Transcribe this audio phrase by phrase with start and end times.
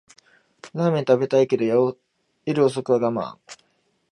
[0.73, 1.65] ラーメン食べたいけど
[2.47, 3.37] 夜遅くは我慢